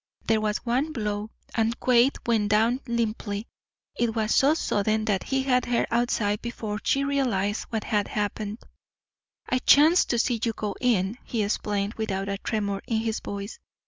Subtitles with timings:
[0.25, 3.45] There was one blow, and Quade went down limply.
[3.95, 8.63] It was so sudden that he had her outside before she realized what had happened.
[9.47, 13.59] "I chanced to see you go in," he explained, without a tremor in his voice.